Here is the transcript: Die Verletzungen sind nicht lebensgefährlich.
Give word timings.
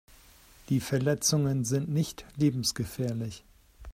Die 0.69 0.79
Verletzungen 0.79 1.63
sind 1.63 1.87
nicht 1.87 2.25
lebensgefährlich. 2.35 3.43